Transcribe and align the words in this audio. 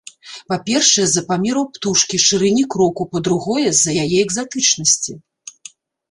Па-першае, 0.51 1.03
з-за 1.09 1.21
памераў 1.31 1.65
птушкі, 1.75 2.19
шырыні 2.27 2.63
кроку, 2.75 3.01
па-другое, 3.11 3.67
з-за 3.81 3.93
яе 4.05 4.17
экзатычнасці. 4.25 5.13